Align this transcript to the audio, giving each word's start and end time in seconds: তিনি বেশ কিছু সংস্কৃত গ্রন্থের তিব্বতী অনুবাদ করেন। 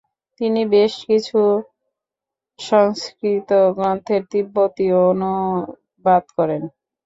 তিনি 0.41 0.61
বেশ 0.73 0.93
কিছু 1.07 1.39
সংস্কৃত 2.59 3.49
গ্রন্থের 3.77 4.21
তিব্বতী 4.31 4.87
অনুবাদ 5.05 6.23
করেন। 6.37 6.61